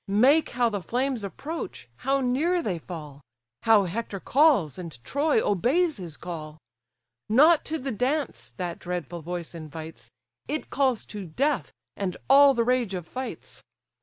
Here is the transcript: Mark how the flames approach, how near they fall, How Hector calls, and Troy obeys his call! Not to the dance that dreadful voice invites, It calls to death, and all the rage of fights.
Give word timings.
Mark 0.07 0.49
how 0.49 0.67
the 0.67 0.81
flames 0.81 1.23
approach, 1.23 1.87
how 1.97 2.21
near 2.21 2.63
they 2.63 2.79
fall, 2.79 3.21
How 3.61 3.83
Hector 3.83 4.19
calls, 4.19 4.79
and 4.79 4.97
Troy 5.03 5.39
obeys 5.47 5.97
his 5.97 6.17
call! 6.17 6.57
Not 7.29 7.63
to 7.65 7.77
the 7.77 7.91
dance 7.91 8.49
that 8.57 8.79
dreadful 8.79 9.21
voice 9.21 9.53
invites, 9.53 10.09
It 10.47 10.71
calls 10.71 11.05
to 11.13 11.25
death, 11.25 11.71
and 11.95 12.17
all 12.31 12.55
the 12.55 12.63
rage 12.63 12.95
of 12.95 13.07
fights. 13.07 13.61